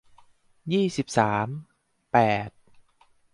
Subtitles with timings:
[0.73, 1.47] ยี่สิบสาม
[2.11, 2.17] แป
[2.47, 2.49] ด